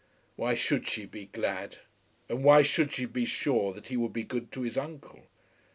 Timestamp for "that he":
3.73-3.97